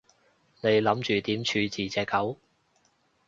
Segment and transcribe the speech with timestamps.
[0.61, 2.39] 你諗住點處置隻狗？